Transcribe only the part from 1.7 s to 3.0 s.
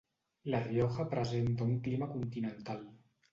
clima continental.